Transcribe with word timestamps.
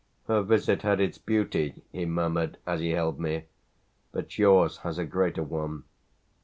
"Her 0.27 0.41
visit 0.41 0.81
had 0.81 0.99
its 0.99 1.19
beauty," 1.19 1.83
he 1.91 2.07
murmured 2.07 2.57
as 2.65 2.79
he 2.79 2.89
held 2.89 3.19
me, 3.19 3.43
"but 4.11 4.39
yours 4.39 4.77
has 4.77 4.97
a 4.97 5.05
greater 5.05 5.43
one." 5.43 5.83